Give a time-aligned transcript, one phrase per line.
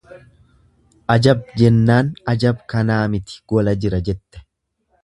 [1.15, 1.43] Ajab!
[1.61, 4.45] Jennaan ajab kanaa miti gola jira jette.